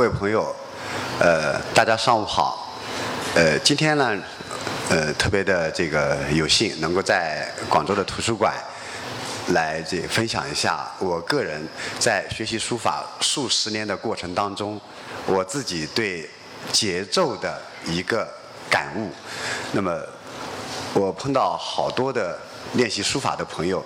[0.00, 0.56] 各位朋友，
[1.18, 2.74] 呃，大家上午好。
[3.34, 4.16] 呃，今天呢，
[4.88, 8.54] 呃，特别的这个有幸能够在广州的图书馆
[9.48, 11.62] 来这分享一下我个人
[11.98, 14.80] 在学习书法数十年的过程当中，
[15.26, 16.26] 我自己对
[16.72, 18.26] 节奏的一个
[18.70, 19.10] 感悟。
[19.72, 20.00] 那么，
[20.94, 22.38] 我碰到好多的
[22.72, 23.84] 练习书法的朋友，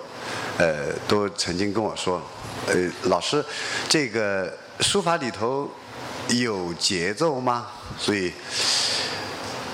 [0.57, 2.21] 呃，都曾经跟我说，
[2.67, 3.43] 呃，老师，
[3.89, 5.69] 这个书法里头。
[6.29, 7.67] 有节奏吗？
[7.97, 8.31] 所以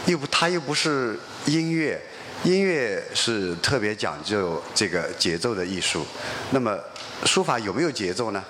[0.05, 1.99] 又不，它又不是音乐，
[2.43, 6.05] 音乐是特别讲究这个节奏的艺术。
[6.51, 6.77] 那么
[7.25, 8.43] 书法有没有节奏呢？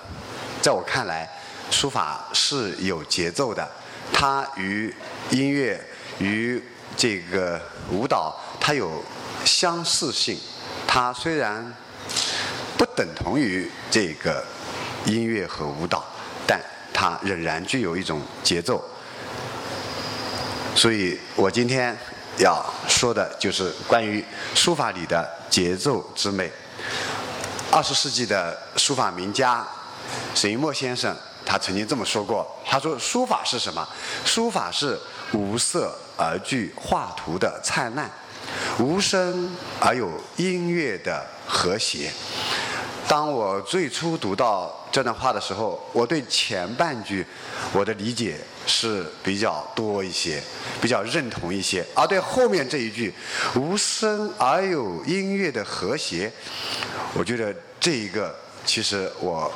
[0.60, 1.28] 在我看来，
[1.70, 3.68] 书法是有节奏的。
[4.12, 4.94] 它与
[5.30, 5.82] 音乐、
[6.18, 6.62] 与
[6.96, 7.60] 这个
[7.90, 9.02] 舞蹈，它有
[9.44, 10.38] 相似性。
[10.86, 11.74] 它虽然
[12.76, 14.44] 不等同于这个
[15.06, 16.04] 音乐和舞蹈，
[17.02, 18.80] 它仍然具有一种节奏，
[20.72, 21.98] 所以我今天
[22.38, 26.48] 要说的就是关于书法里的节奏之美。
[27.72, 29.66] 二十世纪的书法名家
[30.32, 31.12] 沈一墨先生，
[31.44, 33.84] 他曾经这么说过：“他说，书法是什么？
[34.24, 34.96] 书法是
[35.32, 38.08] 无色而具画图的灿烂，
[38.78, 42.12] 无声而有音乐的和谐。”
[43.12, 47.22] 当我最初读到这段话的时候，我对前半句
[47.74, 50.42] 我的理解是比较多一些，
[50.80, 53.12] 比较认同一些；而对后面这一句
[53.54, 56.32] “无声而有音乐的和谐”，
[57.12, 59.52] 我觉得这一个其实我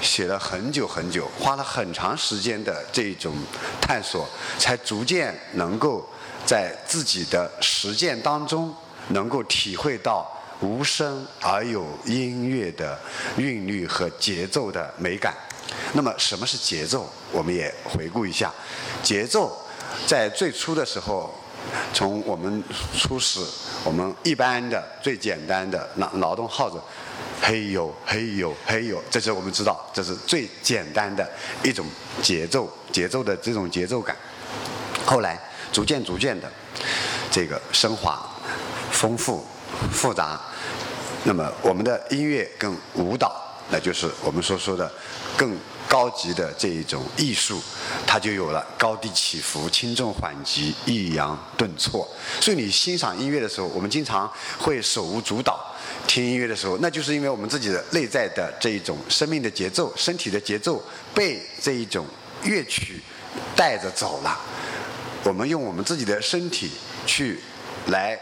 [0.00, 3.34] 写了很久很久，花了很长时间的这种
[3.82, 4.26] 探索，
[4.58, 6.08] 才逐渐能够
[6.46, 8.74] 在自己的实践当中
[9.08, 10.26] 能够体会到。
[10.60, 12.98] 无声而有音乐的
[13.36, 15.34] 韵律和节奏的美感。
[15.92, 17.08] 那么，什么是节奏？
[17.30, 18.52] 我们也回顾一下。
[19.02, 19.56] 节奏
[20.06, 21.32] 在最初的时候，
[21.92, 22.62] 从我们
[22.96, 23.40] 初始，
[23.84, 26.80] 我们一般的最简单的劳劳动号子，
[27.40, 31.28] 嘿呦嘿呦嘿呦，这是我们知道，这是最简单的
[31.62, 31.86] 一种
[32.22, 34.16] 节奏，节奏的这种节奏感。
[35.06, 35.38] 后来
[35.72, 36.50] 逐渐逐渐的，
[37.30, 38.26] 这个升华、
[38.90, 39.46] 丰富。
[39.92, 40.40] 复杂，
[41.24, 43.34] 那么我们的音乐跟舞蹈，
[43.70, 44.90] 那就是我们所说的
[45.36, 45.56] 更
[45.88, 47.62] 高级的这一种艺术，
[48.06, 52.06] 它就有了高低起伏、轻重缓急、抑扬顿挫。
[52.40, 55.54] 所以你欣赏音乐的时候，我们经常会手舞足蹈；
[56.06, 60.82] 听音乐的时候，那就是因为我们自己的内在的这一种生命的节奏、身体的节奏
[61.14, 62.06] 被这一种
[62.42, 63.00] 乐曲
[63.56, 64.38] 带着走了。
[65.24, 66.70] 我们用我们自己的身体
[67.06, 67.40] 去
[67.86, 68.18] 来。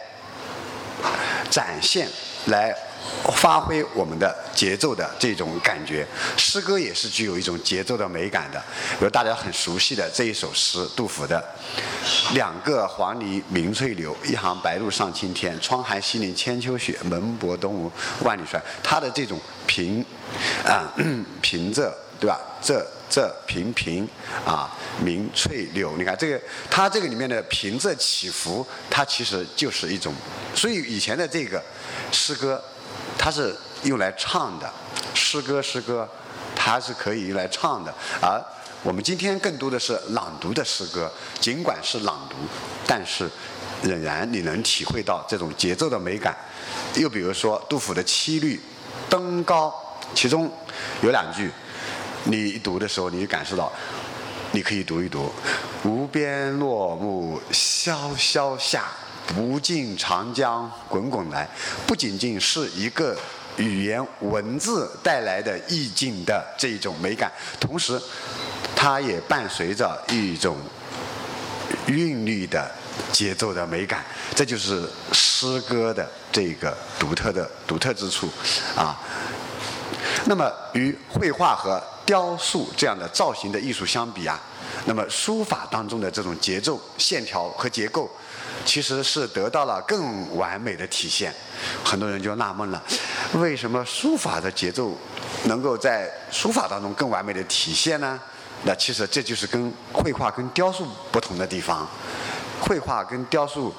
[1.51, 2.09] 展现
[2.47, 2.75] 来
[3.35, 8.59] 发挥我们的节奏的这种感觉，诗歌也是具有一种节奏的美感的。
[8.99, 11.43] 比如大家很熟悉的这一首诗，杜甫的
[12.35, 15.59] “两个黄鹂鸣翠柳，一行白鹭上青天。
[15.61, 17.91] 窗含西岭千秋雪，门泊东吴
[18.23, 20.05] 万里船。”它的这种平
[20.65, 20.93] 啊
[21.41, 22.41] 平仄，对吧？
[22.63, 24.09] 仄仄平平
[24.45, 24.71] 啊，
[25.03, 25.97] 鸣翠柳。
[25.97, 26.41] 你看这个，
[26.71, 30.15] 它这个里面的平仄起伏，它其实就是一种。
[30.55, 31.63] 所以以前的这个
[32.11, 32.63] 诗歌，
[33.19, 34.71] 它是用来唱的。
[35.15, 36.09] 诗歌诗歌，
[36.55, 37.93] 它是可以用来唱的。
[38.21, 38.43] 而
[38.83, 42.37] 我们今天更多的是朗读的诗歌，尽管是朗读，
[42.87, 43.29] 但是
[43.83, 46.37] 仍然你能体会到这种节奏的美感。
[46.95, 48.57] 又比如说杜甫的七律
[49.11, 49.69] 《登高》，
[50.15, 50.51] 其中
[51.03, 51.51] 有两句。
[52.29, 53.73] 你一读的时候，你就感受到，
[54.51, 55.33] 你可以读一读
[55.85, 58.85] ：“无边落木萧萧下，
[59.29, 61.49] 不尽长江滚滚来。”
[61.87, 63.17] 不仅仅是一个
[63.57, 68.01] 语言文字带来的意境的这种美感，同时，
[68.75, 70.57] 它也伴随着一种
[71.87, 72.69] 韵律的
[73.13, 74.05] 节奏的美感。
[74.35, 78.29] 这就是诗歌的这个独特的独特之处，
[78.75, 79.01] 啊。
[80.25, 84.41] 那么与绘画和雕塑这样的造型的艺术相比啊，
[84.87, 88.09] 那么书法当中的这种节奏、线条和结构，
[88.65, 91.35] 其实是得到了更完美的体现。
[91.85, 92.81] 很多人就纳闷了，
[93.35, 94.97] 为什么书法的节奏
[95.45, 98.19] 能够在书法当中更完美的体现呢？
[98.65, 101.87] 那其实这就是跟绘画跟雕塑不同的地方。
[102.61, 103.75] 绘画跟雕塑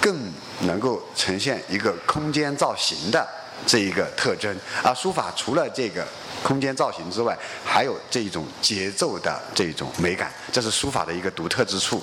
[0.00, 0.30] 更
[0.60, 3.26] 能够呈现一个空间造型的
[3.66, 6.04] 这一个特征，而书法除了这个。
[6.42, 12.02] 空间造型之外，还有这一种节奏的这种美感，这是书法的一个独特之处。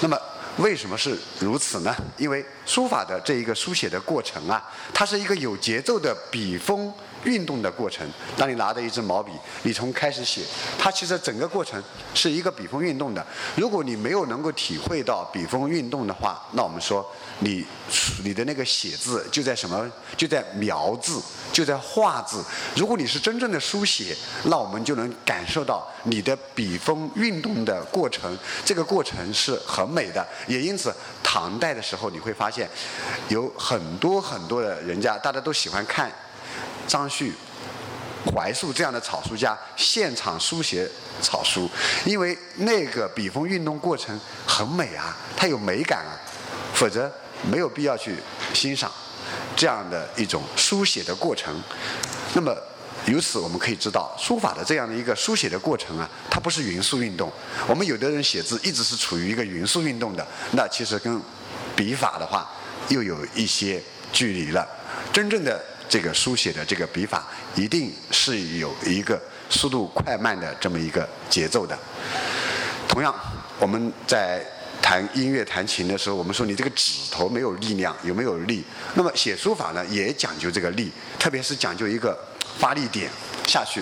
[0.00, 0.18] 那么，
[0.56, 1.94] 为什么是如此呢？
[2.16, 4.62] 因为书法的这一个书写的过程啊，
[4.92, 6.92] 它是一个有节奏的笔锋
[7.24, 8.08] 运动的过程。
[8.36, 9.32] 当你拿着一支毛笔，
[9.62, 10.42] 你从开始写，
[10.78, 11.82] 它其实整个过程
[12.14, 13.26] 是一个笔锋运动的。
[13.56, 17.04] 如果你没有能够体会到笔锋运动的话，那我们说
[17.40, 17.64] 你
[18.24, 19.90] 你的那个写字就在什么？
[20.16, 21.20] 就在描字，
[21.52, 22.44] 就在画字。
[22.74, 28.36] 如果你是真正的书写，那我们就能感受到你的笔锋运动的过程。
[28.64, 30.92] 这个过程是很美的，也因此
[31.22, 32.68] 唐代的时候你会发现，
[33.28, 36.10] 有很多很多的人家，大家都喜欢看
[36.88, 37.32] 张旭、
[38.34, 40.88] 怀素这样的草书家现场书写
[41.22, 41.70] 草书，
[42.04, 46.18] 因为那个笔锋运动过程很美啊，它有美感啊，
[46.74, 47.08] 否则
[47.48, 48.16] 没有必要去
[48.52, 48.90] 欣赏
[49.54, 51.62] 这样的一种书写的过程。
[52.34, 52.52] 那么。
[53.06, 57.32] 由此我们可以知道，书法的这样的一个书写的过程啊，它不是匀速运动。
[57.66, 61.18] 我们有的人写字一直是处于一个匀速运动的，那其实跟
[61.74, 62.46] 笔法的话
[62.88, 63.82] 又有一些
[64.12, 64.68] 距离了。
[65.10, 71.76] 真正的这个书写的这个笔法，一定是有一个速度快慢的这么一个节奏的。
[72.88, 73.14] 同样，
[73.58, 74.44] 我们在
[74.82, 78.64] 弹音乐、弹琴的时候，我们说你这个指头没有力量，有没有力？
[78.94, 82.16] 那么写书法呢，也讲究这个力，特别是讲究一个。
[82.58, 83.08] 发力点
[83.46, 83.80] 下去，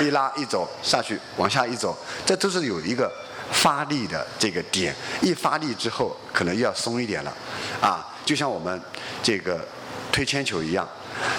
[0.00, 3.10] 一拉一走下去，往下一走，这都是有一个
[3.50, 4.94] 发力的这个点。
[5.20, 7.36] 一发力之后，可能又要松一点了，
[7.80, 8.80] 啊，就像我们
[9.20, 9.66] 这个
[10.12, 10.88] 推铅球一样。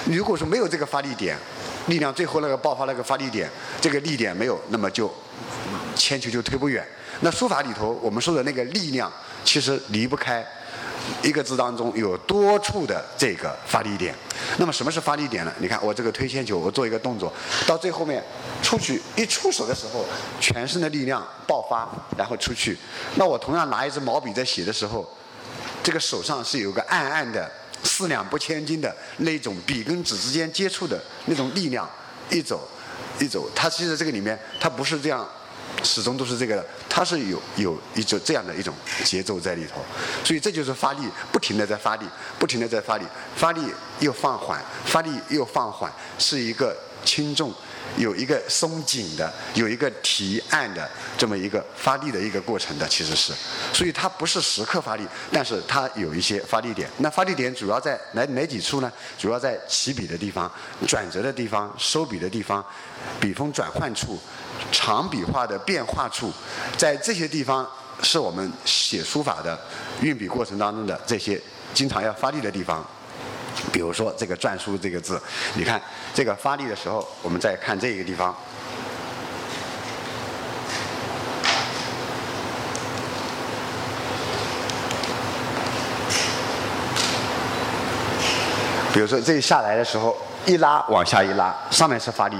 [0.06, 1.38] 如果说没有这个发力点，
[1.88, 3.50] 力量最后那个爆发那个发力点，
[3.82, 5.14] 这个力点没有，那么就
[5.96, 6.86] 铅球就推不远。
[7.22, 9.12] 那书法里头我们说的那个力量，
[9.44, 10.46] 其实离不开。
[11.22, 14.16] 一个字当中有多处的这个发力点，
[14.58, 15.52] 那么什么是发力点呢？
[15.58, 17.32] 你看我这个推铅球，我做一个动作，
[17.68, 18.24] 到最后面
[18.62, 20.06] 出去一出手的时候，
[20.40, 22.78] 全身的力量爆发，然后出去。
[23.16, 25.06] 那我同样拿一支毛笔在写的时候，
[25.84, 27.52] 这个手上是有个暗暗的
[27.84, 31.90] 四两拨千斤的那种笔跟纸之间接触的那种力量，
[32.30, 32.68] 一走
[33.20, 35.28] 一走，它其实这个里面它不是这样。
[35.82, 39.84] 始终都是这个的，它是有有一种这样的一种节奏在里头，
[40.24, 41.02] 所以这就是发力，
[41.32, 42.06] 不停的在发力，
[42.38, 43.62] 不停的在发力，发力
[44.00, 47.52] 又放缓，发力又放缓，是一个轻重。
[47.98, 53.34] 有一个松紧的，有一个提按的这么一个发力的一个过程的，其实是，
[53.72, 56.90] 所以它不是时刻发力，但是它有一些发力点。
[56.98, 58.92] 那发力点主要在哪哪几处呢？
[59.18, 60.52] 主要在起笔的地方、
[60.88, 62.64] 转折的地方、收笔的地方、
[63.20, 64.20] 笔锋转换处、
[64.72, 66.34] 长笔画的变化处，
[66.76, 67.70] 在这些地方
[68.02, 69.60] 是我们写书法的
[70.02, 71.40] 运笔过程当中的这些
[71.74, 72.84] 经常要发力的地方。
[73.72, 75.22] 比如说这个篆书这个字，
[75.56, 75.82] 你看
[76.14, 78.36] 这个发力的时候，我们再看这个地方。
[88.94, 90.16] 比如说这下来的时候，
[90.46, 92.38] 一拉往下一拉，上面是发力，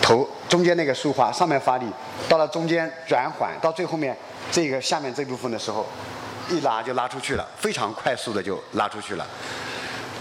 [0.00, 1.86] 头中间那个竖花上面发力，
[2.28, 4.16] 到了中间转缓，到最后面
[4.50, 5.86] 这个下面这部分的时候，
[6.50, 9.24] 一拉就拉出去了，非常快速的就拉出去了。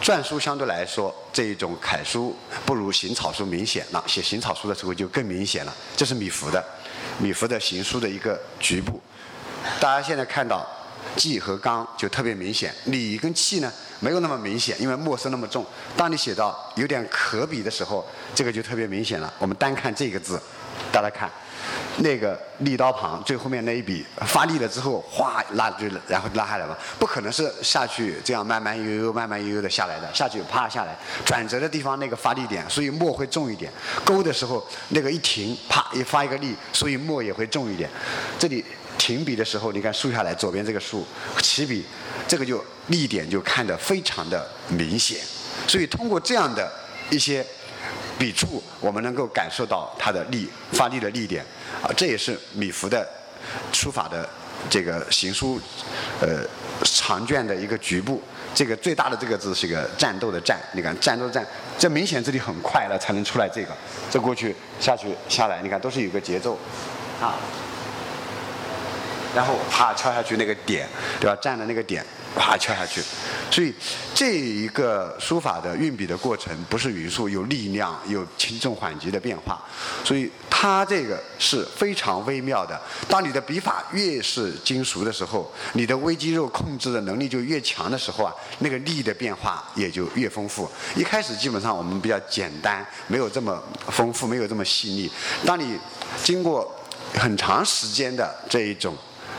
[0.01, 3.86] 篆书相对来说，这一种楷书不如行草书明显。
[3.92, 5.74] 那写行草书的时候就更明显了。
[5.95, 6.63] 这是米芾的，
[7.19, 9.00] 米芾的行书的一个局部。
[9.80, 10.68] 大家现在看到
[11.15, 13.71] 记和刚就特别明显，礼跟气呢
[14.01, 15.65] 没有那么明显，因为墨色那么重。
[15.95, 18.06] 当你写到有点可比的时候，
[18.36, 19.33] 这个就特别明显了。
[19.39, 20.38] 我们单看这个字，
[20.92, 21.31] 大家看。
[21.98, 33.72] 那个立刀旁最后面那一笔发力了之后，哗拉就然后拉下来了，不可能是下去这样慢慢悠悠、慢慢悠悠的下来的，下去啪下来，转折的地方那个发力点，所以墨会重一点。
[34.03, 37.88] 勾的时候那个一停，啪一发一个力，所以墨也会重一点。
[38.39, 38.63] 这里
[39.01, 41.03] 停笔的时候，你看竖下来左边这个竖，
[41.41, 41.84] 起笔，
[42.27, 45.17] 这个就力点就看得非常的明显。
[45.67, 46.72] 所以通过这样的
[47.10, 47.43] 一些。
[48.20, 51.43] 笔触，我们能够感受到它的力发力的力点，
[51.81, 53.08] 啊，这也是米芾的
[53.74, 54.29] 书法的
[54.70, 55.60] 这个行书，
[56.22, 56.46] 呃，
[56.84, 58.22] 长卷的一个局部。
[58.53, 61.43] 这个最大的这个字是一个战斗的战，你看战斗战，
[61.79, 63.75] 这明显这里很快了才能出来这个，
[64.12, 66.55] 这过去下去下来，你看都是有个节奏，
[67.20, 67.39] 啊，
[69.36, 70.88] 然后啪敲下去那个点，
[71.20, 71.36] 对吧？
[71.42, 72.06] 站的那个点。
[72.34, 73.04] 啪敲下去，
[73.52, 73.74] 所以
[74.16, 79.62] 这一个书法的运笔的过程不是匀速，有力量，有轻重缓急的变化，
[80.02, 82.80] 所以它这个是非常微妙的。
[83.10, 90.72] 当你的笔法越是精熟的时候，你的微肌肉控制的能力就越强的时候啊，那个力的变化也就越丰富。
[90.96, 95.12] 一开始基本上我们比较简单，没有这么丰富，没有这么细腻。
[95.46, 95.78] 当你
[96.24, 96.74] 经过
[97.16, 98.96] 很长时间的这一种。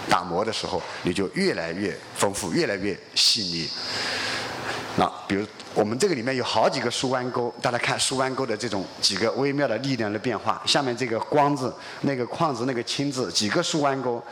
[0.08, 3.68] 打磨的时候，你就越来越丰富，越来越细腻。
[4.96, 10.62] 那比如我们这个里面有好几个竖弯钩，大家看竖弯钩的这种几个微妙的力量的变化。
[10.66, 14.22] 下面这个光字、那个框字、那个青字，几个竖弯钩，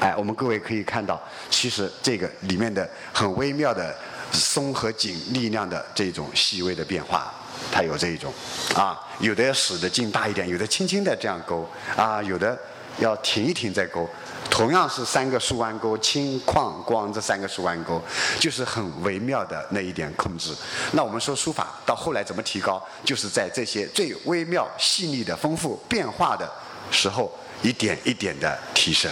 [0.00, 3.96] 哎，我们各位可以看到，其实这个里面的很微妙的
[4.32, 7.32] 松和紧力量的这种细微的变化，
[7.72, 8.30] 它有这一种，
[8.74, 12.58] 啊，有的要使的劲大一点，有的轻轻的这样勾，啊，有的
[12.98, 14.06] 要停一停再勾。
[14.50, 18.00] 同样是三个竖弯钩，轻、旷、光这三个竖弯钩，
[18.38, 20.54] 就是很微妙的那一点控制。
[20.92, 26.50] 那我们说书法到后来怎么提高，就是在这些最微妙、细腻的、丰富变化的
[26.90, 27.32] 时候，
[27.62, 29.10] 一点一点的提升，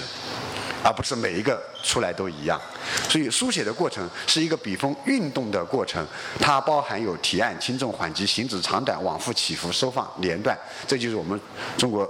[0.85, 2.61] 而不是每一个出来都一样。
[3.09, 6.07] 所以书写的过程是一个笔锋运动的过程，
[6.39, 11.41] 它包含有提按、轻重缓急、行止长短、往复起伏、收放连断，这就是我们
[11.79, 12.09] 中国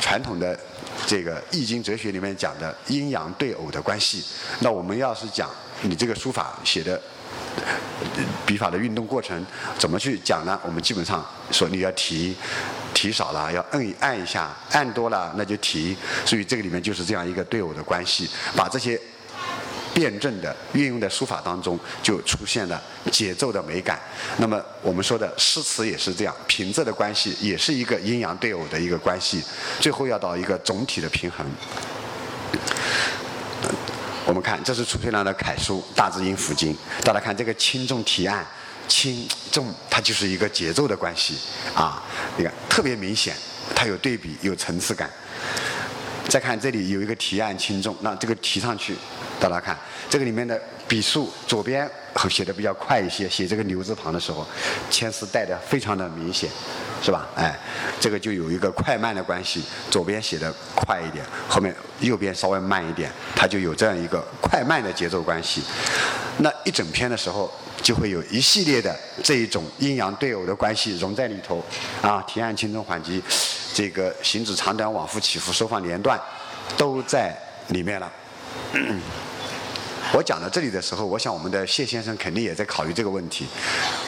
[0.00, 0.58] 传统的。
[1.06, 4.22] 这个《易经》哲学里面讲的阴阳对偶的关系，
[4.60, 5.48] 那我们要是讲
[5.80, 7.00] 你这个书法写的
[8.44, 9.44] 笔法的运动过程
[9.78, 10.60] 怎么去讲呢？
[10.62, 12.36] 我们基本上说你要提，
[12.92, 19.00] 提少了要摁按一下，按多了那就提，所以这个里面就是这样一个对偶的关系，把这些。
[19.94, 22.80] 辩证的运用在书法当中，就出现了
[23.10, 24.00] 节奏的美感。
[24.38, 29.42] 那么我们说的诗词也是这样，平仄的关系也是一个阴阳对偶的一个关系，
[29.80, 31.44] 最后要到一个总体的平衡。
[34.26, 38.46] 我们看，这是褚遂良的楷书《大字音符经》，大家看这个轻重提按，
[38.86, 41.36] 轻重它就是一个节奏的关系
[41.74, 42.00] 啊，
[42.36, 43.34] 你看特别明显，
[43.74, 45.10] 它有对比，有层次感。
[46.28, 48.94] 再看这里有一个提按轻重，那这个提上去。
[49.40, 49.76] 大家看，
[50.08, 51.90] 这个里面的笔数，左边
[52.28, 54.46] 写的比较快一些，写这个牛字旁的时候，
[54.90, 56.50] 牵丝带的非常的明显，
[57.02, 57.26] 是吧？
[57.34, 57.58] 哎，
[57.98, 65.62] 这个就有一个快慢的关系，左边写的快一点，后面右边稍微慢一点，它就有这样一个快慢的节奏关系。
[66.38, 67.50] 那一整篇的时候，
[67.80, 71.64] 就会有一系列的这一种阴阳对偶的关系融在里头，
[72.02, 73.22] 啊，提按轻重缓急，
[73.80, 76.20] 这个行止长短往复起伏收放连断，
[76.76, 77.34] 都在
[77.68, 78.12] 里面了。
[80.12, 83.46] 我讲到这里的时候，我想我们的谢先生肯定也在考虑这个问题：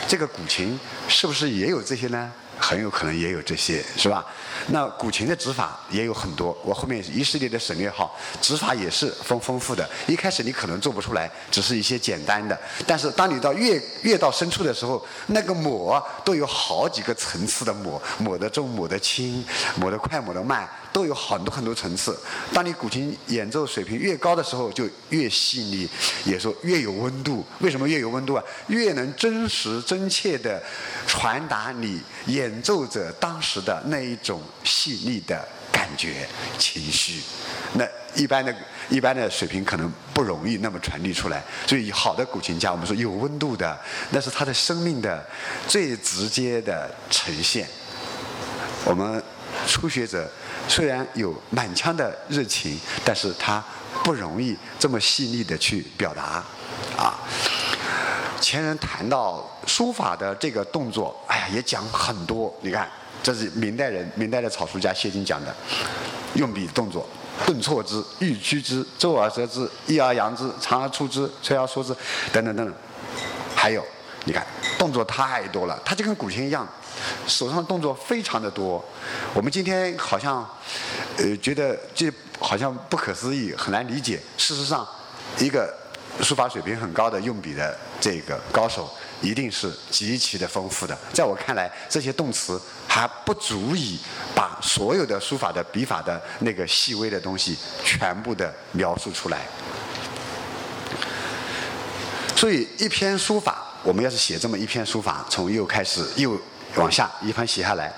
[0.06, 2.30] 这个古琴是不是也有这些呢？
[2.62, 4.24] 很有可能也有这些，是吧？
[4.68, 9.88] 那古琴的指法也有很多，我后面一系列的省略号，指法也是丰丰富的。
[10.06, 19.44] 一开始你可能做不出来，只是一些简单的，但是当你到越越到深处的时候，那个抹都有好几个层次的抹，抹的重，抹的轻，
[19.76, 20.68] 抹的快，抹的慢。
[20.92, 22.16] 都有很多很多层次。
[22.52, 25.88] 当你古琴演奏水平越高的时候，就越细腻，
[26.24, 27.44] 也说越有温度。
[27.60, 28.44] 为什么越有温度啊？
[28.68, 30.62] 越能真实真切地
[31.06, 37.22] 传达你演奏者当时的那一种细腻的感觉、情绪。
[37.74, 38.54] 那一般的、
[38.90, 41.42] 一般的水平可能不容易那么传递出来。
[41.66, 43.78] 所以，好的古琴家，我们说有温度的，
[44.10, 45.24] 那是他的生命的
[45.66, 47.66] 最直接的呈现。
[48.84, 49.22] 我们
[49.66, 50.28] 初学者。
[50.68, 53.62] 虽然有满腔的热情，但是他
[54.04, 56.42] 不容易这么细腻的去表达，
[56.96, 57.18] 啊。
[58.40, 62.52] 前人谈到书法的这个动作，哎呀，也讲很多。
[62.60, 62.88] 你看，
[63.22, 65.54] 这是明代人，明代的草书家谢金讲的，
[66.34, 67.06] 用笔动作，
[67.46, 71.94] 顿挫之，欲屈之，周而折之，抑而扬之，长而出之，垂而缩之，
[72.32, 72.74] 等等等等。
[73.54, 73.84] 还有，
[74.24, 74.46] 你看，
[74.78, 76.66] 动作太多了，它就跟古琴一样。
[77.26, 78.84] 手上动作非常的多，
[79.32, 80.48] 我们今天好像，
[81.16, 84.20] 呃，觉得这好像不可思议，很难理解。
[84.36, 84.86] 事实上，
[85.38, 85.72] 一个
[86.20, 90.98] 书法水平很高的用笔的这个高手，一定是极其的丰富的。
[91.12, 93.98] 在我看来，这些动词还不足以
[94.34, 99.46] 把所有的书法的笔法的那个细微的东西全部的描述出来。
[102.34, 106.36] 所以，一篇书法，我们要是写这么一篇书法，从右开始，右。
[106.76, 107.92] 往下一番写下来，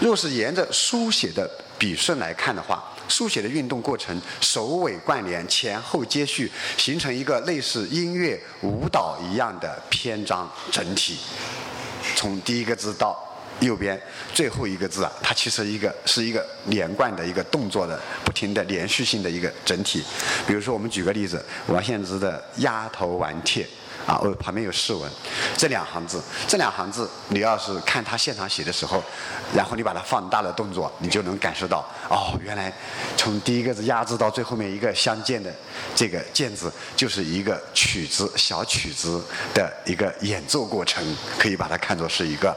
[0.00, 1.48] 若是沿着书写的
[1.78, 11.18] 笔顺来看的话，书写的运动过程首尾贯连，前后接续，形成一个类似音乐舞蹈一样的篇章整体。
[12.14, 13.16] 从第一个字到
[13.60, 14.00] 右边
[14.32, 20.02] 最后一个字啊，它其实一个是一个连贯的一个动作的不停的连续性的一个整体。
[20.46, 23.64] 比如说，我们举个例子，王献之的《鸭头玩帖》。
[24.06, 25.10] 啊，我旁边有释文，
[25.56, 29.02] 这两行字，这两行字，你要是看他现场写的时候，
[29.54, 32.72] 然后你把它放大了动作，你就能感受到，哦，原来
[33.16, 35.54] 从第一个字“压”字到最后面一个相间的
[35.94, 39.22] 这个“键”字，就是一个曲子小曲子
[39.54, 41.04] 的一个演奏过程，
[41.38, 42.50] 可以把它看作是一个，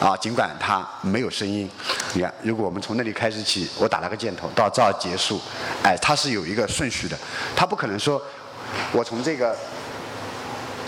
[0.00, 1.70] 啊，尽管它没有声音，
[2.14, 5.38] 你看，如果我们从那里开始起，我打了个箭头到这儿结束，
[5.82, 7.18] 哎，它是有一个顺序的，
[7.54, 8.20] 它不可能说，
[8.92, 9.54] 我从这个。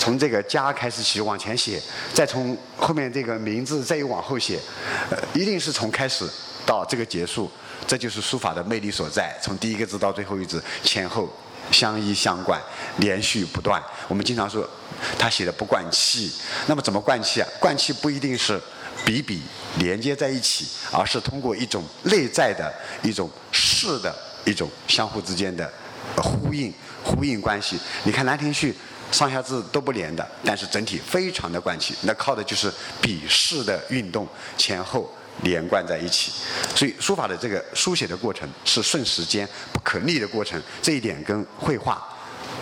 [0.08, 1.78] 从这个家开始起往前写，
[2.14, 4.58] 再从后面这个名字再又往后写，
[5.34, 6.26] 一定是从开始
[6.64, 7.50] 到这个结束，
[7.86, 9.38] 这就是书法的魅力所在。
[9.42, 11.28] 从第一个字到最后一字，前后
[11.70, 12.58] 相依相贯，
[13.00, 13.82] 连续不断。
[14.08, 14.66] 我们经常说
[15.18, 16.32] 他写的不贯气，
[16.66, 17.48] 那么怎么贯气啊？
[17.60, 18.58] 贯气不一定是
[19.04, 19.42] 笔笔
[19.76, 25.70] 连接在一起，而是通过一种内在的一种势的一种相互之间的
[26.16, 26.72] 呼应。
[27.04, 28.72] 呼应关系，你看《兰亭序》
[29.10, 35.10] 上下字都不连的，但是整体非常的贯气，那靠的就是笔势的运动，前后
[35.42, 36.30] 连贯在一起。
[36.74, 42.06] 所以书法的这个书写的过程是顺时间、不可逆的过程，这一点跟绘画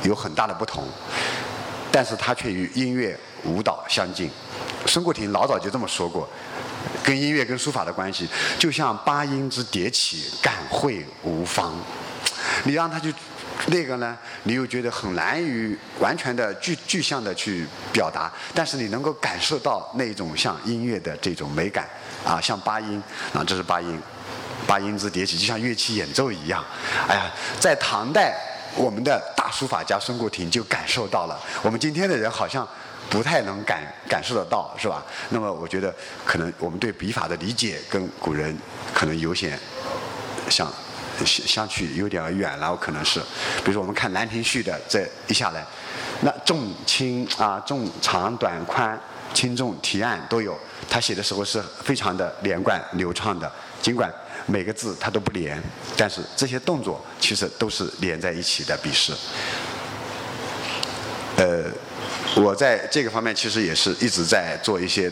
[0.04, 0.88] 有很大的不同，
[1.90, 4.30] 但是它却与音乐、舞蹈相近。
[4.86, 6.28] 孙过庭老早就这么说过，
[7.02, 11.74] 跟音乐跟书法的关系，就像八音之迭起，感会无方。
[12.62, 13.12] 你让他去。
[13.68, 21.88] 那个呢，你又觉得很难于完全的具具象的去表达，但是你能够感受到那种像音乐的这种美感，
[22.24, 24.00] 啊，像八音，啊，这是八音，
[24.66, 26.64] 八音之叠起，就像乐器演奏一样。
[27.08, 28.36] 哎呀，在唐代，
[28.76, 32.66] 我们的大书法家孙过庭就感受到了，我们今天的人好像
[33.10, 35.02] 不太能感感受得到，是吧？
[35.30, 35.92] 那么我觉得，
[36.24, 38.56] 可能我们对笔法的理解跟古人
[38.94, 39.58] 可能有些
[40.48, 40.72] 像。
[41.24, 43.20] 相相去有点远了，可能是，
[43.64, 45.64] 比如说我们看《兰亭序》的这一下来，
[46.20, 48.98] 那重轻啊，重长短宽、
[49.32, 50.58] 轻重提按都有，
[50.90, 53.50] 他写的时候是非常的连贯流畅的。
[53.80, 54.12] 尽管
[54.46, 55.62] 每个字他都不连，
[55.96, 59.12] 但是这些动作其实都是连在一起的笔势。
[61.36, 61.64] 呃，
[62.36, 65.10] 我在这个方面其实也是一直在做一些。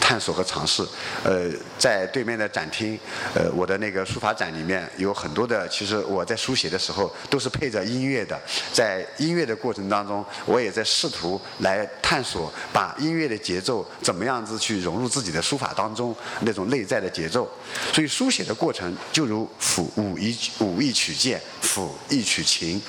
[0.00, 0.86] 探索和尝试，
[1.24, 2.98] 呃，在对面的展厅，
[3.34, 8.40] 呃，我的那个书法展里面有很多的，其实我在书写的时候都是配着音乐的，
[8.72, 17.48] 在音乐的过程当中，我也在试图来探索，把音乐的节奏怎么样子去融入自己的书法当中那种内在的节奏，
[17.92, 22.80] 所以书写的过程就如抚武一武艺曲剑，抚一曲琴。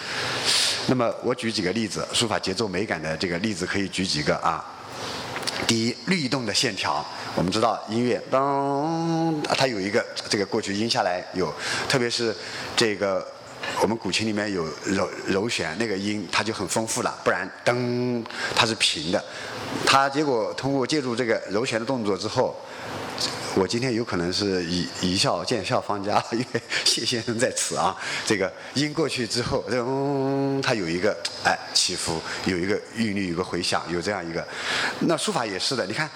[0.87, 4.65] 那么我举几个例子，书法节奏美感的这个例子可以举几个啊。
[5.67, 11.53] 第一，律动的线条，我们知道音乐当它有一个这个过去音下来有，
[11.87, 12.35] 特别是
[12.75, 13.25] 这个
[13.81, 18.23] 我们古琴里面有柔柔弦那个音，它就很丰富了，不然噔
[18.55, 19.23] 它是平的，
[19.85, 22.55] 它结果通过借助这个柔弦的动作之后。
[23.53, 27.95] 我今天有可能是以一笑见笑方家， 因为谢先生在此啊。
[28.25, 34.45] 这个音过去之后，嗯，它有一个哎起伏，有一个韵律，有个回响，有这样一个。
[35.01, 36.09] 那书法也是的，你看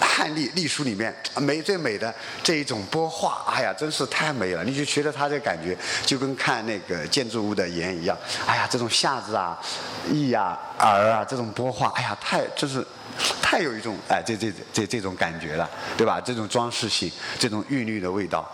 [0.00, 4.64] 汉隶隶书里面美最美的这一种波画，哎呀，真是太美了。
[4.64, 8.16] 你就觉得它这感觉就跟看那个建筑物的檐一样。
[8.46, 9.60] 哎呀，这种下字啊、
[10.10, 12.84] 意啊、儿啊这种波画，哎呀，太就是。
[13.52, 16.18] 太有一种哎，这这这这种感觉了，对吧？
[16.18, 18.50] 这种装饰性，这种韵律的味道。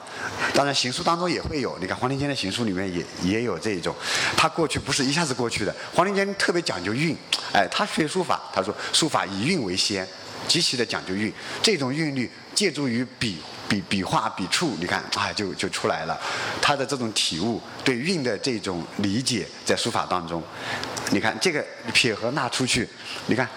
[0.52, 1.78] 当然，行书当中也会有。
[1.78, 3.94] 你看黄庭坚的行书里面也也有这种。
[4.36, 5.72] 他过去不是一下子过去的。
[5.94, 7.16] 黄庭坚特别讲究韵，
[7.52, 10.04] 哎，他学书法，他说书法以韵为先，
[10.48, 11.32] 极其的讲究韵。
[11.62, 16.20] 这种韵律借助于笔笔笔画笔触，你看啊，就就出来了。
[16.60, 20.42] 他的这种体悟，对韵的这种理解，在书法当中，
[21.12, 22.88] 你看这个撇和捺出去，
[23.26, 23.48] 你看。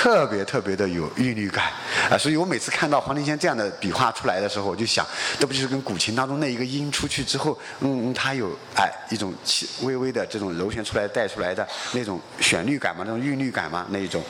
[0.00, 1.66] 特别特别的有韵律感
[2.10, 5.06] 啊，所以我每次看到黄庭坚这样的笔画出来的时候，我就想，
[5.38, 14.24] 这不就是跟古琴当中那一个音出去之后，嗯，它有哎一种起微微的这种柔弦出来带出来的那种旋律感嘛，那种韵律感嘛，那一种，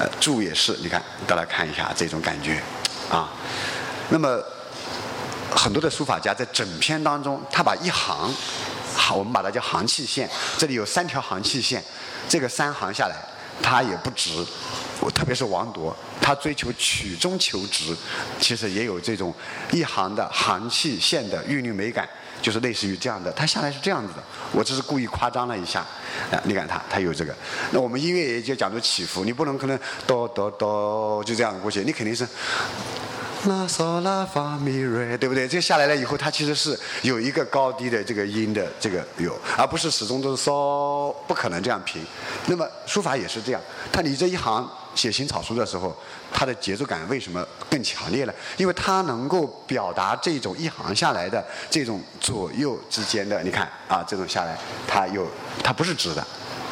[0.00, 2.60] 呃，注也是，你看，大家看一下这种感觉，
[3.08, 3.30] 啊，
[4.08, 4.42] 那么
[5.54, 8.34] 很多的书法家在整篇当中，他把一行，
[8.96, 11.80] 好，我们把它叫行气线，这里有三条行气线，
[12.28, 13.14] 这个三行下来，
[13.62, 14.44] 它也不直。
[15.00, 17.96] 我特别是王铎，他追求曲中求直，
[18.40, 19.32] 其实也有这种
[19.70, 22.08] 一行的行气线的韵律美感，
[22.42, 23.30] 就是类似于这样的。
[23.32, 25.80] 他下来是这样子的，我只是故意夸张了一下。
[26.32, 27.34] 啊，你看他，他有这个。
[27.70, 32.26] 那我们音乐也就讲究起伏，你不能可能哆哆哆就这样过去，你肯定是。
[33.46, 35.46] 拉嗦拉发咪瑞，对不对？
[35.46, 42.04] 这下来了以后，它其实是有一个高低的这个音的这个有，而不是始终都是嗦，不可能这样平。
[42.46, 43.60] 那么书法也是这样，
[43.92, 45.96] 它你这一行写行草书的时候，
[46.32, 48.34] 它的节奏感为什么更强烈呢？
[48.56, 54.58] 因为它能够表达这种一行下来的这种左右之间的，你看啊，这种下来，
[54.88, 55.24] 它有
[55.62, 56.20] 它不是直的，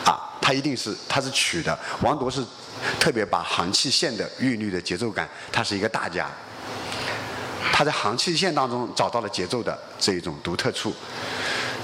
[0.04, 1.78] 啊，它一定是它是曲的。
[2.02, 2.44] 王铎是
[2.98, 6.28] 特别把行气线的韵律的节奏感，他是一个大家。
[7.72, 10.92] 他在行气线当中找到了节奏的这一种独特处，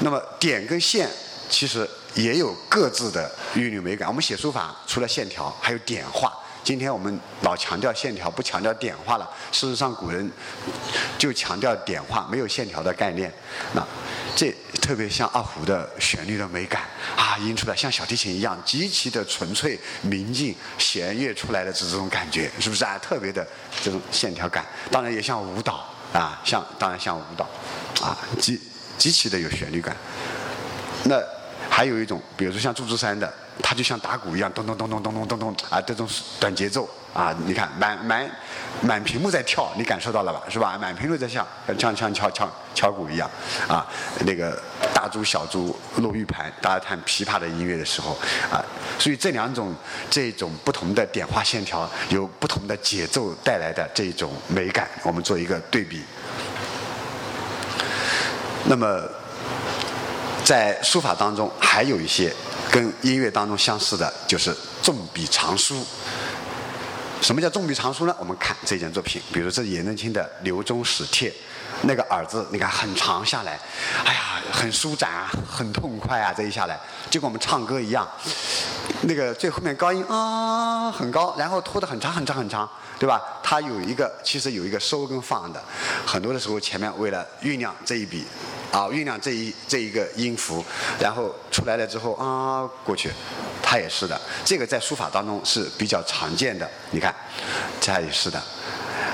[0.01, 1.09] 那么点跟线
[1.49, 4.09] 其实也有各自的韵律美感。
[4.09, 6.33] 我们写书法除了线条，还有点画。
[6.65, 9.29] 今天我们老强调线条，不强调点画了。
[9.51, 10.31] 事实上，古人
[11.19, 13.33] 就强调点画，没有线条的概念。
[13.73, 13.85] 那
[14.37, 16.83] 这特别像二胡的旋律的美感
[17.17, 22.97] 啊，音出来像小提琴一样，极其的纯粹明净，弦乐出来的是这种感觉，是不是啊？
[22.99, 23.45] 特别的
[23.83, 27.45] 这种线条感，当然也像舞蹈啊，像当然像舞蹈
[28.01, 28.61] 啊，极
[28.97, 29.97] 极其的有旋律感。
[31.07, 31.21] 那
[31.73, 33.33] 还有一种，比如说像祝枝山的。
[33.63, 35.79] 它就像打鼓一样，咚咚咚咚咚咚咚咚啊！
[35.83, 36.09] 这种
[36.41, 38.29] 短节奏啊，你看满满
[38.81, 40.43] 满屏幕在跳，你感受到了吧？
[40.49, 40.77] 是吧？
[40.81, 41.47] 满屏幕在像
[41.79, 43.31] 像像敲敲敲鼓一样
[43.69, 43.87] 啊！
[44.21, 44.61] 那个
[44.95, 48.19] 大珠小珠落玉盘，大家弹琵琶的音乐的时候
[48.51, 48.65] 啊，
[48.99, 49.73] 所以这两种
[50.11, 56.03] 这种不同的点画线条，有不同的节奏带来的这种美感，我们做一个对比。
[58.65, 59.07] 那么
[60.45, 62.33] 在书法当中还有一些。
[62.71, 65.85] 跟音乐当中相似的就是重笔长书。
[67.21, 68.17] 什么叫重笔长书呢？
[68.19, 71.29] 我们看这件作品，比如这是颜真卿的《刘宗史帖》，
[71.83, 73.61] 那个耳字你看很长下来，
[74.07, 78.09] 哎呀，很舒展啊，很痛快啊，这一下来，就跟我们唱歌一样，
[79.03, 82.67] 那个最后面高音啊很高，然后拖得很长很长很长，
[82.99, 83.21] 对吧？
[83.43, 85.63] 它有一个其实有一个收跟放的，
[86.07, 88.25] 很多的时候前面为了酝酿这一笔。
[88.73, 90.65] 啊，酝酿这一这一个音符，
[90.99, 93.13] 然后出来了之后啊，过去，
[93.63, 94.19] 它也是的。
[94.47, 96.69] 这个在书法当中是比较常见的。
[96.91, 97.15] 你看，
[97.83, 98.43] 它也是的。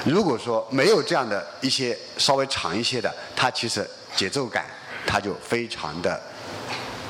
[0.07, 4.64] 如果说没有这样的一些稍微长一些的，它其实节奏感
[5.05, 6.18] 它就非常的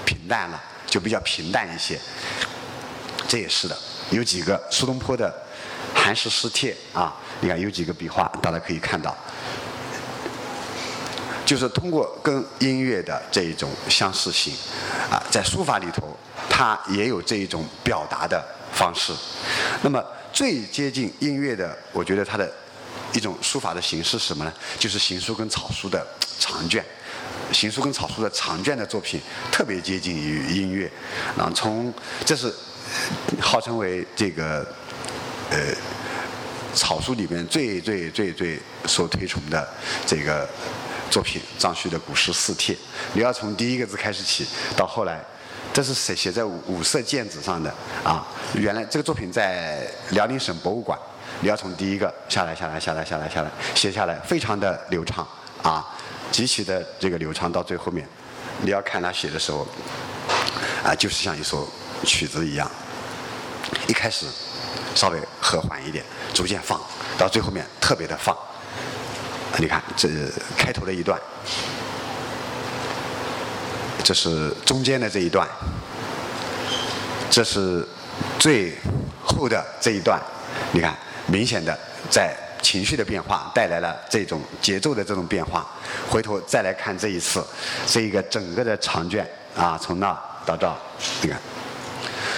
[0.07, 2.01] 平淡了，就比较平淡一些。
[3.29, 3.77] 这也是的。
[4.11, 5.31] 有几个苏东坡的
[5.99, 9.15] 《寒食诗帖》啊，你看有几个笔画，大家可以看到。
[11.49, 14.53] 就是通过跟音乐的这一种相似性，
[15.11, 16.15] 啊，在书法里头，
[16.51, 19.15] 它也有这一种表达的方式。
[19.81, 22.53] 那么最接近音乐的，我觉得它的
[23.15, 24.53] 一种书法的形式是什么呢？
[24.79, 26.07] 就是行书跟草书的
[26.39, 26.85] 长卷。
[27.51, 29.19] 行书跟草书的长卷的作品
[29.51, 30.91] 特别接近于音乐。
[31.39, 31.91] 那从
[32.27, 32.55] 这是
[33.41, 34.61] 号称为这个
[35.49, 35.57] 呃
[36.75, 39.67] 草书里面最最最最所推崇的
[40.05, 40.47] 这个。
[41.11, 42.75] 作品张旭的《古诗四帖》，
[43.15, 45.25] 你要从第一个字开始起，到后来，
[45.73, 47.73] 这是写写在五色笺纸上的
[48.05, 48.27] 啊。
[48.55, 50.99] 原来这个作品在辽宁省博物馆，
[51.41, 55.27] 你要从第一个下来下来下来下来下来写下来，非常的流畅
[55.63, 55.85] 啊，
[56.31, 57.51] 极其的这个流畅。
[57.51, 58.07] 到最后面，
[58.61, 59.67] 你要看他写的时候，
[60.85, 61.67] 啊，就是像一首
[62.05, 62.71] 曲子一样，
[63.87, 64.27] 一开始
[64.95, 66.81] 稍微和缓一点，逐渐放，
[67.17, 68.37] 到最后面特别的放。
[69.57, 70.09] 你看，这
[70.57, 71.19] 开头的一段，
[74.05, 75.49] 这是中间的这一段，
[77.29, 77.85] 这是
[78.39, 78.75] 最
[79.25, 80.21] 后的这一段。
[80.71, 81.77] 你看，明显的
[82.09, 85.67] 在情绪的变化带来了这种节奏的这种变化。
[86.09, 87.45] 回头再来看这一次，
[87.87, 90.73] 这一个整个的长卷啊，从那到这，
[91.23, 91.41] 你看。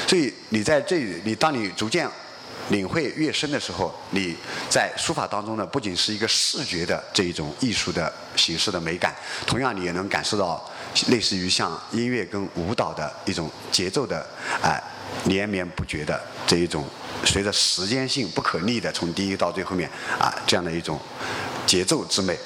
[0.06, 2.08] 所以你在这里，你当你逐渐。
[2.70, 4.36] 领会越深的时候，你
[4.68, 9.12] 在书法当中呢，不仅是一个视觉的这一种艺术的形式的美感，
[9.44, 10.64] 同样你也能感受到
[11.08, 14.24] 类似于像音乐跟舞蹈的一种节奏的
[14.62, 14.80] 哎
[15.24, 16.86] 连绵不绝的这一种
[17.24, 20.96] 随着时间性不可逆的从第一到最后面啊这样的一种
[21.66, 22.38] 节奏之美。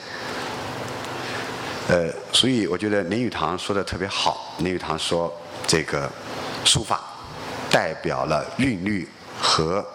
[1.89, 4.57] 呃，所以我觉得林语堂说的特别好。
[4.61, 5.31] 林语堂说，
[5.67, 6.11] 这个
[6.65, 7.05] 书法
[7.71, 9.07] 代表了韵律
[9.39, 9.87] 和。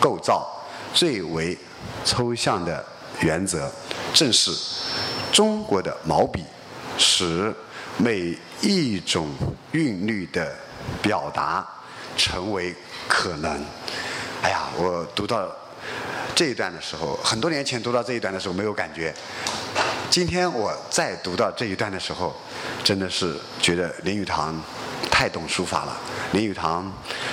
[0.00, 0.48] 构造
[0.92, 1.56] 最为
[2.04, 2.84] 抽象的
[3.20, 3.70] 原则，
[4.14, 4.50] 正是
[5.32, 6.44] 中国的毛笔
[6.96, 7.54] 使
[7.96, 9.28] 每一种
[9.72, 10.54] 韵律的
[11.02, 11.66] 表达
[12.16, 12.74] 成为
[13.06, 13.64] 可能。
[14.42, 15.48] 哎呀，我读到
[16.34, 19.12] 这一段的时候，很多年前读到这一段的时候没有感觉，
[20.08, 22.34] 今天我再读到这一段的时候，
[22.84, 24.60] 真的是觉得林语堂。
[25.18, 26.00] 太懂书法了，
[26.30, 26.88] 林语堂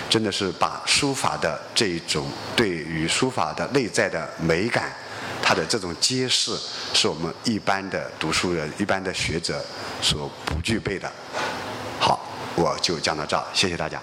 [0.10, 4.92] 真的是把书法的这种对于书法的内在的美感，
[5.40, 6.58] 他的这种揭示，
[6.96, 9.64] 是我们一般的读书人、一般的学者
[10.02, 11.08] 所不具备的。
[12.00, 12.20] 好，
[12.56, 14.02] 我就讲到这儿，谢谢大家。